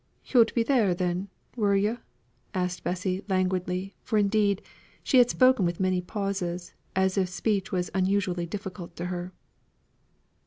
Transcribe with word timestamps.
"Yo'd 0.25 0.51
be 0.55 0.63
there 0.63 0.95
then, 0.95 1.29
were 1.55 1.75
yo'?" 1.75 1.99
asked 2.55 2.83
Bessie 2.83 3.23
languidly: 3.29 3.93
for 4.01 4.17
indeed, 4.17 4.63
she 5.03 5.19
had 5.19 5.29
spoken 5.29 5.63
with 5.63 5.79
many 5.79 6.01
pauses, 6.01 6.73
as 6.95 7.19
if 7.19 7.29
speech 7.29 7.71
was 7.71 7.91
unusually 7.93 8.47
difficult 8.47 8.95
to 8.95 9.05
her. 9.13 9.31